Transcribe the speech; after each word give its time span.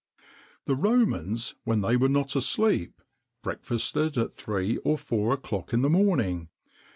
[XXIX 0.63 0.65
37] 0.65 0.65
The 0.65 0.75
Romans, 0.89 1.55
when 1.63 1.81
they 1.81 1.95
were 1.95 2.09
not 2.09 2.35
asleep, 2.35 3.03
breakfasted 3.43 4.17
at 4.17 4.33
three 4.33 4.77
or 4.77 4.97
four 4.97 5.31
o'clock 5.31 5.73
in 5.73 5.83
the 5.83 5.91
morning. 5.91 6.49